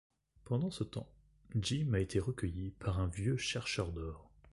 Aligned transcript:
Pendant 0.45 0.71
ce 0.71 0.83
temps, 0.83 1.07
Jim 1.55 1.91
a 1.93 1.99
été 1.99 2.17
recueilli 2.19 2.71
par 2.71 2.99
un 2.99 3.05
vieux 3.05 3.37
chercheur 3.37 3.91
d'or. 3.91 4.31